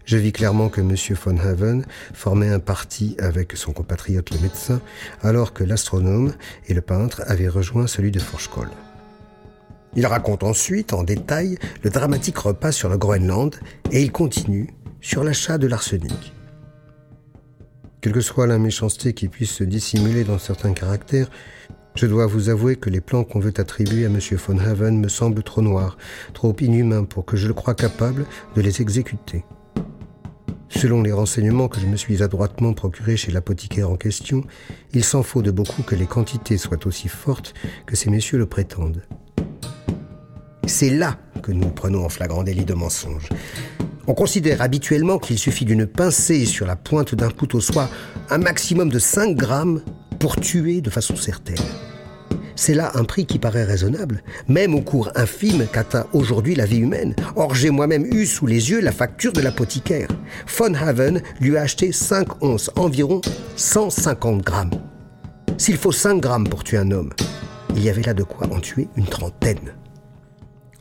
Je 0.06 0.18
vis 0.18 0.32
clairement 0.32 0.70
que 0.70 0.82
M. 0.82 0.96
von 1.26 1.38
Haven 1.38 1.86
formait 2.14 2.50
un 2.50 2.60
parti 2.60 3.16
avec 3.18 3.58
son 3.58 3.74
compatriote 3.74 4.30
le 4.30 4.42
médecin, 4.42 4.80
alors 5.24 5.54
que 5.54 5.64
l'astronome 5.64 6.36
et 6.68 6.76
le 6.76 6.82
peintre 6.82 7.24
avaient 7.26 7.50
rejoint 7.50 7.88
celui 7.88 8.12
de 8.12 8.20
Forschkoll. 8.20 8.70
Il 9.96 10.06
raconte 10.06 10.44
ensuite 10.44 10.94
en 10.94 11.04
détail 11.04 11.58
le 11.84 11.90
dramatique 11.90 12.38
repas 12.38 12.72
sur 12.72 12.90
le 12.90 12.98
Groenland 12.98 13.56
et 13.92 14.02
il 14.02 14.12
continue 14.12 14.70
sur 15.02 15.24
l'achat 15.24 15.58
de 15.58 15.68
l'arsenic. 15.68 16.34
Quelle 18.00 18.14
que 18.14 18.22
soit 18.22 18.48
la 18.48 18.58
méchanceté 18.58 19.14
qui 19.14 19.28
puisse 19.28 19.52
se 19.52 19.64
dissimuler 19.64 20.24
dans 20.24 20.40
certains 20.40 20.74
caractères, 20.74 21.30
Je 21.94 22.06
dois 22.06 22.26
vous 22.26 22.48
avouer 22.48 22.78
que 22.78 22.90
les 22.90 23.02
plans 23.02 23.26
qu'on 23.26 23.42
veut 23.42 23.54
attribuer 23.58 24.06
à 24.06 24.08
M. 24.08 24.18
von 24.18 24.58
Haven 24.60 24.98
me 24.98 25.10
semblent 25.10 25.44
trop 25.44 25.62
noirs, 25.62 25.98
trop 26.34 26.56
inhumains 26.62 27.04
pour 27.04 27.26
que 27.26 27.36
je 27.36 27.48
le 27.48 27.54
croie 27.54 27.76
capable 27.76 28.26
de 28.56 28.62
les 28.62 28.82
exécuter. 28.82 29.44
Selon 30.70 31.02
les 31.02 31.12
renseignements 31.12 31.68
que 31.68 31.82
je 31.82 31.88
me 31.88 31.98
suis 31.98 32.24
adroitement 32.24 32.74
procurés 32.74 33.18
chez 33.18 33.34
l'apothicaire 33.34 33.90
en 33.90 33.98
question, 33.98 34.46
il 34.94 35.04
s'en 35.04 35.22
faut 35.22 35.42
de 35.42 35.52
beaucoup 35.52 35.84
que 35.84 35.96
les 35.96 36.06
quantités 36.06 36.58
soient 36.58 36.88
aussi 36.88 37.10
fortes 37.10 37.54
que 37.86 37.98
ces 37.98 38.10
messieurs 38.10 38.38
le 38.38 38.46
prétendent. 38.46 39.04
C'est 40.72 40.90
là 40.90 41.18
que 41.44 41.52
nous 41.52 41.68
prenons 41.68 42.06
en 42.06 42.10
flagrant 42.10 42.44
délit 42.44 42.64
de 42.64 42.74
mensonge. 42.74 43.28
On 44.08 44.14
considère 44.14 44.62
habituellement 44.62 45.20
qu'il 45.20 45.38
suffit 45.38 45.66
d'une 45.66 45.86
pincée 45.86 46.46
sur 46.46 46.66
la 46.66 46.78
pointe 46.78 47.14
d'un 47.14 47.30
couteau, 47.30 47.60
soit 47.60 47.90
un 48.30 48.38
maximum 48.38 48.90
de 48.90 48.98
5 48.98 49.36
grammes, 49.36 49.82
pour 50.18 50.38
tuer 50.38 50.80
de 50.80 50.90
façon 50.90 51.18
certaine. 51.18 51.58
C'est 52.56 52.74
là 52.74 52.92
un 52.96 53.04
prix 53.04 53.26
qui 53.26 53.38
paraît 53.38 53.66
raisonnable, 53.66 54.24
même 54.48 54.74
au 54.74 54.82
cours 54.82 55.12
infime 55.16 55.68
qu'atteint 55.72 56.08
aujourd'hui 56.14 56.56
la 56.56 56.66
vie 56.66 56.78
humaine. 56.78 57.16
Or, 57.36 57.54
j'ai 57.54 57.70
moi-même 57.70 58.06
eu 58.06 58.26
sous 58.26 58.48
les 58.48 58.72
yeux 58.72 58.80
la 58.80 58.94
facture 58.94 59.34
de 59.34 59.42
l'apothicaire. 59.42 60.08
Von 60.58 60.74
Haven 60.74 61.22
lui 61.42 61.58
a 61.58 61.64
acheté 61.64 61.92
5 61.92 62.42
onces, 62.42 62.72
environ 62.78 63.20
150 63.58 64.42
grammes. 64.42 64.72
S'il 65.58 65.76
faut 65.76 65.92
5 65.92 66.22
grammes 66.22 66.48
pour 66.48 66.64
tuer 66.64 66.78
un 66.78 66.92
homme, 66.92 67.12
il 67.76 67.84
y 67.84 67.90
avait 67.90 68.04
là 68.04 68.14
de 68.14 68.24
quoi 68.24 68.48
en 68.54 68.62
tuer 68.62 68.88
une 68.96 69.06
trentaine. 69.06 69.74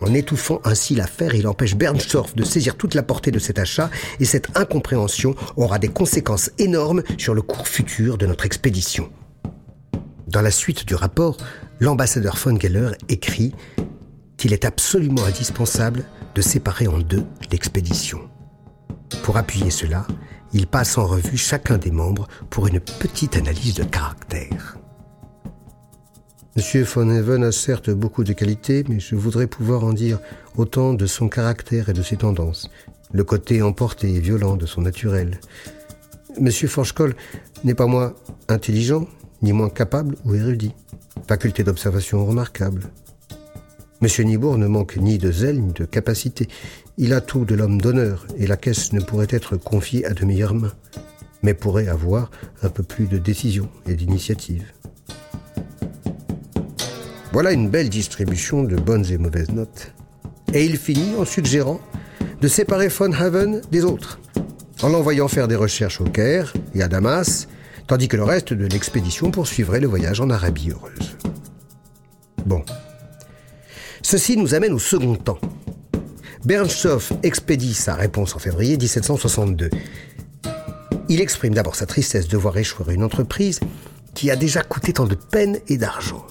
En 0.01 0.15
étouffant 0.15 0.61
ainsi 0.65 0.95
l'affaire, 0.95 1.35
il 1.35 1.47
empêche 1.47 1.77
Bernstorff 1.77 2.35
de 2.35 2.45
saisir 2.45 2.77
toute 2.77 2.95
la 2.95 3.03
portée 3.03 3.31
de 3.31 3.39
cet 3.39 3.59
achat 3.59 3.91
et 4.19 4.25
cette 4.25 4.57
incompréhension 4.57 5.35
aura 5.57 5.79
des 5.79 5.89
conséquences 5.89 6.51
énormes 6.59 7.03
sur 7.19 7.35
le 7.35 7.43
cours 7.43 7.69
futur 7.69 8.17
de 8.17 8.27
notre 8.27 8.47
expédition. 8.47 9.11
Dans 10.29 10.43
la 10.43 10.51
suite 10.51 10.87
du 10.87 10.95
rapport, 10.95 11.37
l'ambassadeur 11.81 12.37
von 12.37 12.59
Geller 12.59 12.93
écrit 13.09 13.53
qu'il 14.37 14.53
est 14.53 14.65
absolument 14.65 15.25
indispensable 15.25 16.05
de 16.35 16.41
séparer 16.41 16.87
en 16.87 16.99
deux 16.99 17.27
l'expédition. 17.53 18.21
Pour 19.23 19.37
appuyer 19.37 19.71
cela, 19.71 20.07
il 20.53 20.67
passe 20.67 20.97
en 20.99 21.07
revue 21.07 21.37
chacun 21.37 21.79
des 21.79 21.91
membres 21.91 22.27
pour 22.49 22.67
une 22.67 22.81
petite 22.81 23.37
analyse 23.37 23.75
de 23.75 23.85
caractère. 23.85 24.80
Monsieur 26.61 26.85
von 26.85 27.09
Heaven 27.09 27.43
a 27.45 27.53
certes 27.53 27.89
beaucoup 27.89 28.23
de 28.23 28.35
qualités, 28.35 28.85
mais 28.87 29.01
je 29.01 29.17
voudrais 29.17 29.47
pouvoir 29.47 29.83
en 29.83 29.95
dire 29.95 30.19
autant 30.59 30.93
de 30.93 31.07
son 31.07 31.31
caractère 31.31 31.89
et 31.89 31.95
de 31.95 32.03
ses 32.03 32.19
tendances, 32.19 32.71
le 33.15 33.25
côté 33.25 33.63
emporté 33.63 34.15
et 34.15 34.21
violent 34.21 34.59
de 34.59 34.67
son 34.67 34.83
naturel. 34.83 35.41
Monsieur 36.39 36.69
Forschkoll 36.69 37.15
n'est 37.65 37.73
pas 37.73 37.87
moins 37.87 38.15
intelligent, 38.49 39.09
ni 39.41 39.55
moins 39.55 39.71
capable 39.71 40.17
ou 40.27 40.35
érudit. 40.35 40.75
Faculté 41.27 41.65
d'observation 41.65 42.27
remarquable. 42.27 42.91
Monsieur 44.03 44.25
Nibourg 44.25 44.59
ne 44.59 44.67
manque 44.67 44.99
ni 44.99 45.17
de 45.17 45.33
zèle 45.33 45.63
ni 45.63 45.73
de 45.73 45.87
capacité. 45.87 46.47
Il 46.99 47.15
a 47.15 47.23
tout 47.23 47.47
de 47.47 47.55
l'homme 47.55 47.81
d'honneur 47.81 48.27
et 48.37 48.47
la 48.47 48.59
caisse 48.59 48.93
ne 48.93 49.01
pourrait 49.01 49.29
être 49.31 49.57
confiée 49.57 50.05
à 50.05 50.13
de 50.13 50.27
meilleures 50.27 50.55
mains, 50.55 50.75
mais 51.43 51.55
pourrait 51.55 51.89
avoir 51.89 52.31
un 52.63 52.69
peu 52.69 52.83
plus 52.83 53.07
de 53.07 53.17
décision 53.17 53.71
et 53.87 53.95
d'initiative. 53.95 54.71
Voilà 57.33 57.53
une 57.53 57.71
belle 57.71 57.89
distribution 57.89 58.65
de 58.65 58.75
bonnes 58.75 59.07
et 59.11 59.17
mauvaises 59.17 59.53
notes. 59.53 59.93
Et 60.53 60.65
il 60.65 60.77
finit 60.77 61.15
en 61.17 61.25
suggérant 61.25 61.81
de 62.41 62.49
séparer 62.49 62.89
von 62.89 63.13
Haven 63.13 63.61
des 63.71 63.85
autres, 63.85 64.19
en 64.83 64.89
l'envoyant 64.89 65.29
faire 65.29 65.47
des 65.47 65.55
recherches 65.55 66.01
au 66.01 66.05
Caire 66.05 66.53
et 66.75 66.83
à 66.83 66.89
Damas, 66.89 67.47
tandis 67.87 68.09
que 68.09 68.17
le 68.17 68.25
reste 68.25 68.53
de 68.53 68.67
l'expédition 68.67 69.31
poursuivrait 69.31 69.79
le 69.79 69.87
voyage 69.87 70.21
en 70.21 70.29
Arabie 70.29 70.71
heureuse. 70.71 71.17
Bon. 72.47 72.65
Ceci 74.03 74.37
nous 74.37 74.55
amène 74.55 74.73
au 74.73 74.81
second 74.81 75.15
temps. 75.15 75.39
Bernstorff 76.45 77.13
expédie 77.23 77.75
sa 77.75 77.95
réponse 77.95 78.35
en 78.35 78.41
février 78.41 78.77
1762. 78.77 79.71
Il 81.09 81.21
exprime 81.21 81.55
d'abord 81.55 81.77
sa 81.77 81.87
tristesse 81.87 82.27
de 82.27 82.37
voir 82.37 82.57
échouer 82.57 82.95
une 82.95 83.05
entreprise 83.05 83.61
qui 84.15 84.33
a 84.33 84.37
déjà 84.37 84.63
coûté 84.63 84.93
tant 84.93 85.07
de 85.07 85.15
peine 85.15 85.59
et 85.69 85.77
d'argent. 85.77 86.27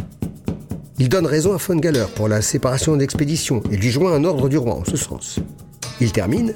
Il 1.02 1.08
donne 1.08 1.26
raison 1.26 1.54
à 1.54 1.58
von 1.58 1.78
Galler 1.78 2.08
pour 2.14 2.28
la 2.28 2.42
séparation 2.42 2.98
d'expédition 2.98 3.64
et 3.72 3.78
lui 3.78 3.90
joint 3.90 4.14
un 4.14 4.26
ordre 4.26 4.50
du 4.50 4.58
roi 4.58 4.76
en 4.76 4.84
ce 4.84 4.98
sens. 4.98 5.40
Il 6.02 6.12
termine 6.12 6.54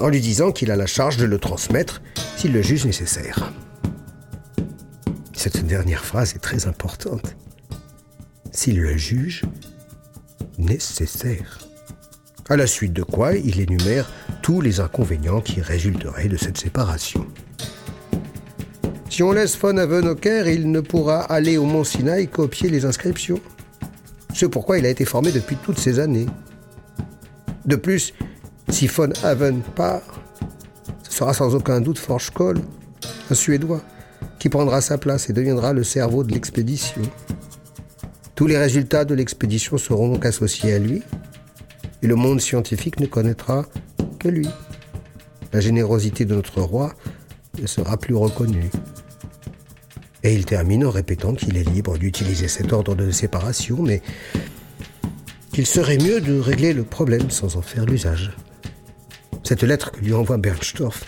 en 0.00 0.08
lui 0.08 0.22
disant 0.22 0.50
qu'il 0.50 0.70
a 0.70 0.76
la 0.76 0.86
charge 0.86 1.18
de 1.18 1.26
le 1.26 1.38
transmettre 1.38 2.00
s'il 2.38 2.52
le 2.52 2.62
juge 2.62 2.86
nécessaire. 2.86 3.52
Cette 5.34 5.66
dernière 5.66 6.06
phrase 6.06 6.34
est 6.34 6.38
très 6.38 6.66
importante. 6.66 7.36
S'il 8.50 8.80
le 8.80 8.96
juge 8.96 9.42
nécessaire. 10.56 11.58
À 12.48 12.56
la 12.56 12.66
suite 12.66 12.94
de 12.94 13.02
quoi, 13.02 13.34
il 13.34 13.60
énumère 13.60 14.10
tous 14.40 14.62
les 14.62 14.80
inconvénients 14.80 15.42
qui 15.42 15.60
résulteraient 15.60 16.28
de 16.28 16.38
cette 16.38 16.56
séparation. 16.56 17.26
Si 19.14 19.22
on 19.22 19.30
laisse 19.30 19.56
Von 19.56 19.76
Haven 19.76 20.08
au 20.08 20.16
Caire, 20.16 20.48
il 20.48 20.72
ne 20.72 20.80
pourra 20.80 21.20
aller 21.20 21.56
au 21.56 21.66
Mont 21.66 21.84
Sinaï 21.84 22.26
copier 22.26 22.68
les 22.68 22.84
inscriptions. 22.84 23.40
C'est 24.34 24.48
pourquoi 24.48 24.78
il 24.78 24.86
a 24.86 24.88
été 24.88 25.04
formé 25.04 25.30
depuis 25.30 25.54
toutes 25.54 25.78
ces 25.78 26.00
années. 26.00 26.26
De 27.64 27.76
plus, 27.76 28.12
si 28.70 28.88
Von 28.88 29.10
Haven 29.22 29.60
part, 29.76 30.02
ce 31.04 31.18
sera 31.18 31.32
sans 31.32 31.54
aucun 31.54 31.80
doute 31.80 32.00
Forschkoll, 32.00 32.58
un 33.30 33.34
Suédois 33.36 33.82
qui 34.40 34.48
prendra 34.48 34.80
sa 34.80 34.98
place 34.98 35.30
et 35.30 35.32
deviendra 35.32 35.72
le 35.72 35.84
cerveau 35.84 36.24
de 36.24 36.32
l'expédition. 36.32 37.02
Tous 38.34 38.48
les 38.48 38.58
résultats 38.58 39.04
de 39.04 39.14
l'expédition 39.14 39.78
seront 39.78 40.08
donc 40.08 40.26
associés 40.26 40.74
à 40.74 40.80
lui, 40.80 41.04
et 42.02 42.08
le 42.08 42.16
monde 42.16 42.40
scientifique 42.40 42.98
ne 42.98 43.06
connaîtra 43.06 43.66
que 44.18 44.26
lui. 44.26 44.48
La 45.52 45.60
générosité 45.60 46.24
de 46.24 46.34
notre 46.34 46.60
roi 46.62 46.92
ne 47.62 47.68
sera 47.68 47.96
plus 47.96 48.16
reconnue. 48.16 48.72
Et 50.24 50.34
il 50.34 50.46
termine 50.46 50.86
en 50.86 50.90
répétant 50.90 51.34
qu'il 51.34 51.56
est 51.58 51.68
libre 51.68 51.98
d'utiliser 51.98 52.48
cet 52.48 52.72
ordre 52.72 52.94
de 52.94 53.10
séparation, 53.10 53.82
mais 53.82 54.02
qu'il 55.52 55.66
serait 55.66 55.98
mieux 55.98 56.20
de 56.20 56.40
régler 56.40 56.72
le 56.72 56.82
problème 56.82 57.30
sans 57.30 57.56
en 57.56 57.62
faire 57.62 57.84
l'usage. 57.84 58.32
Cette 59.44 59.62
lettre 59.62 59.92
que 59.92 60.00
lui 60.00 60.14
envoie 60.14 60.38
Bernstorff 60.38 61.04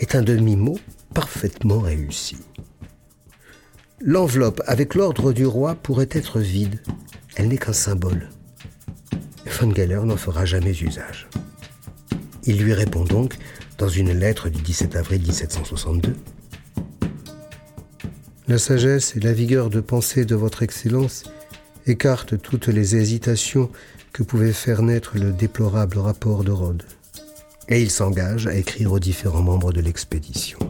est 0.00 0.14
un 0.14 0.22
demi-mot 0.22 0.78
parfaitement 1.14 1.80
réussi. 1.80 2.38
L'enveloppe 4.00 4.62
avec 4.66 4.94
l'ordre 4.94 5.32
du 5.32 5.46
roi 5.46 5.74
pourrait 5.74 6.08
être 6.10 6.40
vide. 6.40 6.82
Elle 7.36 7.48
n'est 7.48 7.58
qu'un 7.58 7.74
symbole. 7.74 8.30
Von 9.46 9.74
Geller 9.74 10.00
n'en 10.04 10.16
fera 10.16 10.46
jamais 10.46 10.76
usage. 10.78 11.28
Il 12.44 12.58
lui 12.62 12.72
répond 12.72 13.04
donc 13.04 13.36
dans 13.78 13.88
une 13.88 14.12
lettre 14.12 14.48
du 14.48 14.62
17 14.62 14.96
avril 14.96 15.20
1762. 15.22 16.14
La 18.48 18.58
sagesse 18.58 19.16
et 19.16 19.20
la 19.20 19.32
vigueur 19.32 19.70
de 19.70 19.80
pensée 19.80 20.24
de 20.24 20.36
votre 20.36 20.62
Excellence 20.62 21.24
écartent 21.86 22.40
toutes 22.40 22.68
les 22.68 22.94
hésitations 22.94 23.70
que 24.12 24.22
pouvait 24.22 24.52
faire 24.52 24.82
naître 24.82 25.18
le 25.18 25.32
déplorable 25.32 25.98
rapport 25.98 26.44
de 26.44 26.52
Rhodes. 26.52 26.84
Et 27.68 27.82
il 27.82 27.90
s'engage 27.90 28.46
à 28.46 28.54
écrire 28.54 28.92
aux 28.92 29.00
différents 29.00 29.42
membres 29.42 29.72
de 29.72 29.80
l'expédition. 29.80 30.60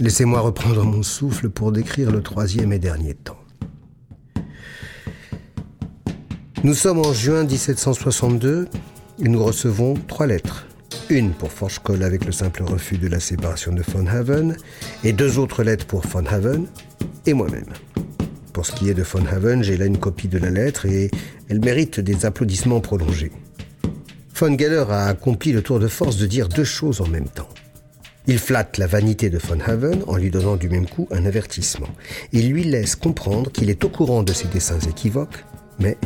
Laissez-moi 0.00 0.40
reprendre 0.40 0.84
mon 0.84 1.04
souffle 1.04 1.48
pour 1.48 1.70
décrire 1.70 2.10
le 2.10 2.20
troisième 2.20 2.72
et 2.72 2.80
dernier 2.80 3.14
temps. 3.14 3.38
Nous 6.64 6.74
sommes 6.74 6.98
en 6.98 7.12
juin 7.12 7.44
1762 7.44 8.68
et 9.20 9.28
nous 9.28 9.44
recevons 9.44 9.94
trois 9.94 10.26
lettres. 10.26 10.67
Une 11.10 11.32
pour 11.32 11.50
Forschkoll 11.50 12.02
avec 12.02 12.26
le 12.26 12.32
simple 12.32 12.62
refus 12.64 12.98
de 12.98 13.08
la 13.08 13.18
séparation 13.18 13.72
de 13.72 13.82
Von 13.82 14.06
Haven 14.06 14.58
et 15.04 15.14
deux 15.14 15.38
autres 15.38 15.62
lettres 15.62 15.86
pour 15.86 16.02
Von 16.02 16.26
Haven 16.26 16.66
et 17.24 17.32
moi-même. 17.32 17.72
Pour 18.52 18.66
ce 18.66 18.72
qui 18.72 18.90
est 18.90 18.94
de 18.94 19.02
Von 19.02 19.24
Haven, 19.24 19.62
j'ai 19.62 19.78
là 19.78 19.86
une 19.86 19.96
copie 19.96 20.28
de 20.28 20.36
la 20.36 20.50
lettre 20.50 20.84
et 20.84 21.10
elle 21.48 21.60
mérite 21.60 21.98
des 21.98 22.26
applaudissements 22.26 22.80
prolongés. 22.80 23.32
Von 24.34 24.58
Geller 24.58 24.84
a 24.90 25.06
accompli 25.06 25.52
le 25.52 25.62
tour 25.62 25.80
de 25.80 25.88
force 25.88 26.18
de 26.18 26.26
dire 26.26 26.46
deux 26.46 26.64
choses 26.64 27.00
en 27.00 27.08
même 27.08 27.28
temps. 27.28 27.48
Il 28.26 28.38
flatte 28.38 28.76
la 28.76 28.86
vanité 28.86 29.30
de 29.30 29.38
Von 29.38 29.60
Haven 29.64 30.02
en 30.08 30.16
lui 30.16 30.30
donnant 30.30 30.56
du 30.56 30.68
même 30.68 30.86
coup 30.86 31.08
un 31.10 31.24
avertissement. 31.24 31.88
Il 32.32 32.50
lui 32.50 32.64
laisse 32.64 32.96
comprendre 32.96 33.50
qu'il 33.50 33.70
est 33.70 33.82
au 33.82 33.88
courant 33.88 34.22
de 34.22 34.34
ses 34.34 34.48
dessins 34.48 34.80
équivoques, 34.80 35.42
mais 35.78 35.96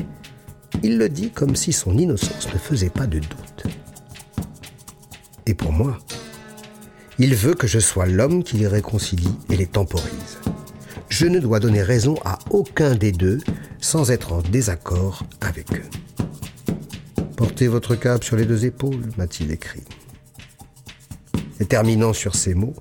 il 0.84 0.96
le 0.96 1.08
dit 1.08 1.30
comme 1.30 1.56
si 1.56 1.72
son 1.72 1.98
innocence 1.98 2.46
ne 2.54 2.58
faisait 2.58 2.88
pas 2.88 3.08
de 3.08 3.18
doute. 3.18 3.64
Et 5.46 5.54
pour 5.54 5.72
moi, 5.72 5.98
il 7.18 7.34
veut 7.34 7.54
que 7.54 7.66
je 7.66 7.78
sois 7.78 8.06
l'homme 8.06 8.42
qui 8.42 8.56
les 8.56 8.68
réconcilie 8.68 9.34
et 9.50 9.56
les 9.56 9.66
temporise. 9.66 10.38
Je 11.08 11.26
ne 11.26 11.38
dois 11.38 11.60
donner 11.60 11.82
raison 11.82 12.14
à 12.24 12.38
aucun 12.50 12.94
des 12.94 13.12
deux 13.12 13.38
sans 13.80 14.10
être 14.10 14.32
en 14.32 14.42
désaccord 14.42 15.24
avec 15.40 15.72
eux. 15.72 16.34
Portez 17.36 17.68
votre 17.68 17.94
cape 17.96 18.24
sur 18.24 18.36
les 18.36 18.44
deux 18.44 18.64
épaules, 18.64 19.08
m'a-t-il 19.18 19.50
écrit. 19.50 19.84
Et 21.60 21.64
terminant 21.64 22.12
sur 22.12 22.34
ces 22.34 22.54
mots, 22.54 22.74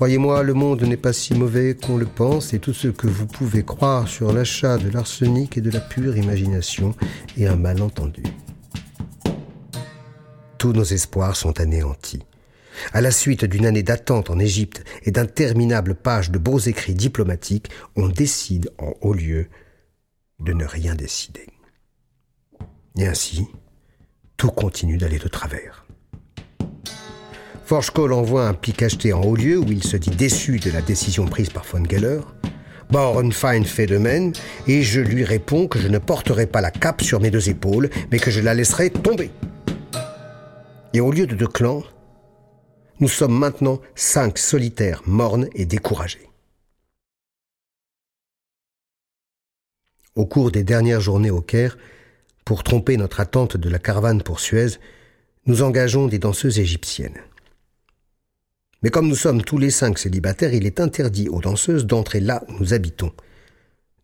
Croyez-moi, 0.00 0.42
le 0.42 0.54
monde 0.54 0.80
n'est 0.84 0.96
pas 0.96 1.12
si 1.12 1.34
mauvais 1.34 1.76
qu'on 1.76 1.98
le 1.98 2.06
pense, 2.06 2.54
et 2.54 2.58
tout 2.58 2.72
ce 2.72 2.88
que 2.88 3.06
vous 3.06 3.26
pouvez 3.26 3.62
croire 3.62 4.08
sur 4.08 4.32
l'achat 4.32 4.78
de 4.78 4.88
l'arsenic 4.88 5.58
et 5.58 5.60
de 5.60 5.70
la 5.70 5.80
pure 5.80 6.16
imagination 6.16 6.94
est 7.36 7.44
un 7.44 7.56
malentendu. 7.56 8.22
Tous 10.60 10.74
nos 10.74 10.84
espoirs 10.84 11.36
sont 11.36 11.58
anéantis. 11.58 12.22
À 12.92 13.00
la 13.00 13.12
suite 13.12 13.46
d'une 13.46 13.64
année 13.64 13.82
d'attente 13.82 14.28
en 14.28 14.38
Égypte 14.38 14.84
et 15.04 15.10
d'interminables 15.10 15.94
pages 15.94 16.30
de 16.30 16.38
beaux 16.38 16.58
écrits 16.58 16.92
diplomatiques, 16.92 17.70
on 17.96 18.08
décide 18.08 18.70
en 18.76 18.92
haut 19.00 19.14
lieu 19.14 19.48
de 20.38 20.52
ne 20.52 20.66
rien 20.66 20.94
décider. 20.94 21.46
Et 22.98 23.06
ainsi, 23.06 23.46
tout 24.36 24.50
continue 24.50 24.98
d'aller 24.98 25.18
de 25.18 25.28
travers. 25.28 25.86
Forge 27.64 27.90
envoie 27.96 28.46
un 28.46 28.52
pic 28.52 28.82
acheté 28.82 29.14
en 29.14 29.22
haut 29.22 29.36
lieu 29.36 29.56
où 29.56 29.72
il 29.72 29.82
se 29.82 29.96
dit 29.96 30.10
déçu 30.10 30.58
de 30.58 30.70
la 30.70 30.82
décision 30.82 31.24
prise 31.24 31.48
par 31.48 31.64
von 31.64 31.84
Geller. 31.88 32.20
Bauernfeind 32.90 33.64
fait 33.64 33.86
de 33.86 33.96
même, 33.96 34.34
et 34.66 34.82
je 34.82 35.00
lui 35.00 35.24
réponds 35.24 35.68
que 35.68 35.78
je 35.78 35.88
ne 35.88 35.98
porterai 35.98 36.46
pas 36.46 36.60
la 36.60 36.70
cape 36.70 37.00
sur 37.00 37.18
mes 37.18 37.30
deux 37.30 37.48
épaules, 37.48 37.88
mais 38.12 38.18
que 38.18 38.30
je 38.30 38.40
la 38.40 38.52
laisserai 38.52 38.90
tomber. 38.90 39.30
Et 40.92 41.00
au 41.00 41.12
lieu 41.12 41.26
de 41.26 41.36
deux 41.36 41.46
clans, 41.46 41.84
nous 42.98 43.08
sommes 43.08 43.38
maintenant 43.38 43.80
cinq 43.94 44.38
solitaires 44.38 45.02
mornes 45.06 45.48
et 45.54 45.64
découragés. 45.64 46.28
Au 50.16 50.26
cours 50.26 50.50
des 50.50 50.64
dernières 50.64 51.00
journées 51.00 51.30
au 51.30 51.40
Caire, 51.40 51.78
pour 52.44 52.64
tromper 52.64 52.96
notre 52.96 53.20
attente 53.20 53.56
de 53.56 53.68
la 53.68 53.78
caravane 53.78 54.22
pour 54.22 54.40
Suez, 54.40 54.78
nous 55.46 55.62
engageons 55.62 56.08
des 56.08 56.18
danseuses 56.18 56.58
égyptiennes. 56.58 57.22
Mais 58.82 58.90
comme 58.90 59.08
nous 59.08 59.14
sommes 59.14 59.42
tous 59.42 59.58
les 59.58 59.70
cinq 59.70 59.98
célibataires, 59.98 60.52
il 60.52 60.66
est 60.66 60.80
interdit 60.80 61.28
aux 61.28 61.40
danseuses 61.40 61.86
d'entrer 61.86 62.18
là 62.18 62.42
où 62.48 62.52
nous 62.54 62.74
habitons. 62.74 63.12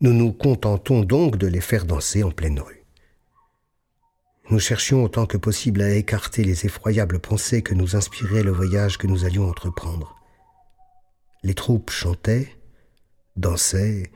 Nous 0.01 0.13
nous 0.13 0.33
contentons 0.33 1.01
donc 1.01 1.37
de 1.37 1.49
les 1.49 1.61
faire 1.61 1.87
danser 1.87 2.23
en 2.23 2.31
pleine 2.31 2.61
rue. 2.61 2.86
Nous 4.49 4.61
cherchions 4.61 5.03
autant 5.03 5.27
que 5.27 5.37
possible 5.37 5.83
à 5.83 5.91
écarter 5.91 6.45
les 6.45 6.67
effroyables 6.67 7.19
pensées 7.19 7.63
que 7.63 7.75
nous 7.75 7.97
inspirait 7.97 8.45
le 8.45 8.53
voyage 8.53 8.97
que 8.97 9.09
nous 9.09 9.25
allions 9.25 9.49
entreprendre. 9.49 10.15
Les 11.43 11.55
troupes 11.55 11.91
chantaient, 11.91 12.49
dansaient 13.37 14.13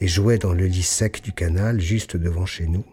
et 0.00 0.08
jouaient 0.08 0.38
dans 0.38 0.52
le 0.52 0.66
lit 0.66 0.82
sec 0.82 1.22
du 1.22 1.32
canal 1.32 1.80
juste 1.80 2.16
devant 2.16 2.44
chez 2.44 2.66
nous. 2.66 2.84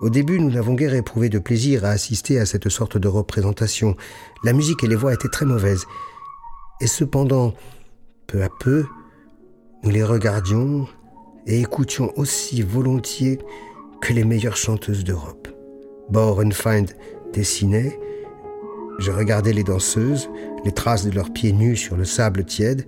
Au 0.00 0.08
début, 0.08 0.40
nous 0.40 0.50
n'avons 0.50 0.74
guère 0.74 0.94
éprouvé 0.94 1.28
de 1.28 1.38
plaisir 1.38 1.84
à 1.84 1.90
assister 1.90 2.38
à 2.38 2.46
cette 2.46 2.70
sorte 2.70 2.96
de 2.96 3.08
représentation. 3.08 3.96
La 4.44 4.54
musique 4.54 4.82
et 4.82 4.88
les 4.88 4.96
voix 4.96 5.12
étaient 5.12 5.28
très 5.28 5.46
mauvaises. 5.46 5.86
Et 6.80 6.86
cependant, 6.86 7.54
peu 8.26 8.42
à 8.42 8.48
peu, 8.48 8.86
nous 9.82 9.90
les 9.90 10.02
regardions 10.02 10.88
et 11.46 11.60
écoutions 11.60 12.12
aussi 12.16 12.62
volontiers 12.62 13.38
que 14.00 14.12
les 14.12 14.24
meilleures 14.24 14.56
chanteuses 14.56 15.04
d'Europe. 15.04 15.48
Bauernfeind 16.10 16.90
dessinait, 17.32 17.98
je 18.98 19.10
regardais 19.10 19.52
les 19.52 19.64
danseuses, 19.64 20.28
les 20.64 20.72
traces 20.72 21.04
de 21.04 21.10
leurs 21.10 21.32
pieds 21.32 21.52
nus 21.52 21.76
sur 21.76 21.96
le 21.96 22.04
sable 22.04 22.44
tiède, 22.44 22.86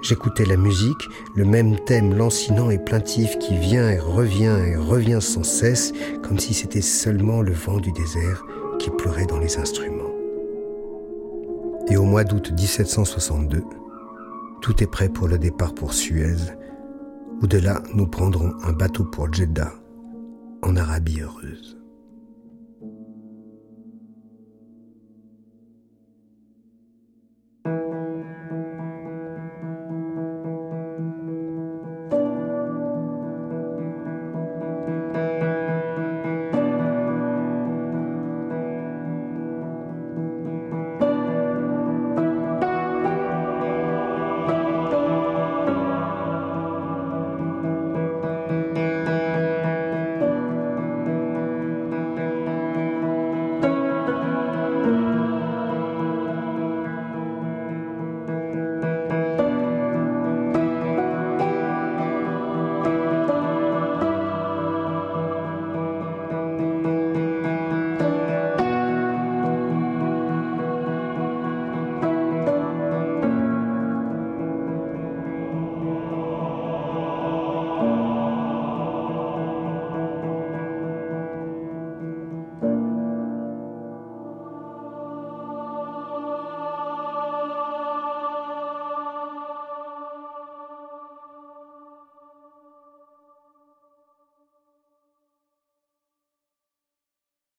J'écoutais 0.00 0.44
la 0.44 0.56
musique, 0.56 1.08
le 1.34 1.44
même 1.44 1.76
thème 1.84 2.16
lancinant 2.16 2.70
et 2.70 2.78
plaintif 2.78 3.36
qui 3.38 3.56
vient 3.56 3.90
et 3.90 3.98
revient 3.98 4.56
et 4.66 4.76
revient 4.76 5.18
sans 5.20 5.42
cesse, 5.42 5.92
comme 6.22 6.38
si 6.38 6.54
c'était 6.54 6.80
seulement 6.82 7.42
le 7.42 7.52
vent 7.52 7.78
du 7.78 7.90
désert 7.90 8.46
qui 8.78 8.90
pleurait 8.90 9.26
dans 9.26 9.40
les 9.40 9.56
instruments. 9.58 10.12
Et 11.90 11.96
au 11.96 12.04
mois 12.04 12.22
d'août 12.22 12.52
1762, 12.52 13.64
tout 14.60 14.82
est 14.82 14.86
prêt 14.86 15.08
pour 15.08 15.26
le 15.26 15.38
départ 15.38 15.74
pour 15.74 15.92
Suez, 15.92 16.36
où 17.42 17.46
de 17.48 17.58
là 17.58 17.82
nous 17.92 18.06
prendrons 18.06 18.52
un 18.62 18.72
bateau 18.72 19.04
pour 19.04 19.32
Jeddah, 19.32 19.72
en 20.62 20.76
Arabie 20.76 21.20
heureuse. 21.22 21.77